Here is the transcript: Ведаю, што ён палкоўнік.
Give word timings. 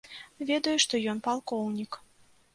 Ведаю, 0.51 0.73
што 0.85 1.03
ён 1.13 1.21
палкоўнік. 1.29 2.01